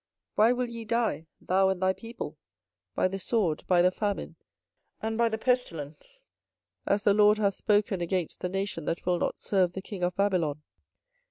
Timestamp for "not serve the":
9.19-9.81